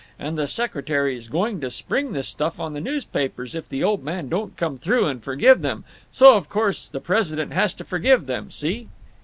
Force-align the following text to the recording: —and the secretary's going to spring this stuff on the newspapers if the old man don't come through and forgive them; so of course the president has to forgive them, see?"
—and 0.17 0.35
the 0.35 0.47
secretary's 0.47 1.27
going 1.27 1.61
to 1.61 1.69
spring 1.69 2.11
this 2.11 2.27
stuff 2.27 2.59
on 2.59 2.73
the 2.73 2.81
newspapers 2.81 3.53
if 3.53 3.69
the 3.69 3.83
old 3.83 4.03
man 4.03 4.29
don't 4.29 4.57
come 4.57 4.79
through 4.79 5.05
and 5.05 5.21
forgive 5.23 5.61
them; 5.61 5.83
so 6.11 6.35
of 6.35 6.49
course 6.49 6.89
the 6.89 6.99
president 6.99 7.53
has 7.53 7.71
to 7.71 7.83
forgive 7.83 8.25
them, 8.25 8.49
see?" 8.49 8.87